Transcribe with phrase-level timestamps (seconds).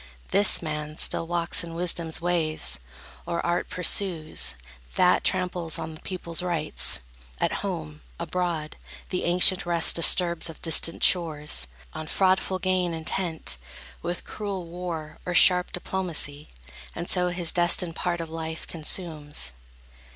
[0.29, 2.79] This man still walks in wisdom's ways,
[3.27, 4.55] or art Pursues;
[4.95, 7.01] that tramples on the people's rights,
[7.39, 8.77] At home, abroad;
[9.09, 13.59] the ancient rest disturbs Of distant shores, on fraudful gain intent,
[14.01, 16.49] With cruel war, or sharp diplomacy;
[16.95, 19.53] And so his destined part of life consumes.